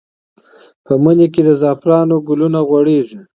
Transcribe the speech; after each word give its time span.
په 0.85 0.93
مني 1.03 1.27
کې 1.33 1.41
د 1.47 1.49
زعفرانو 1.61 2.15
ګلونه 2.27 2.59
غوړېږي. 2.67 3.19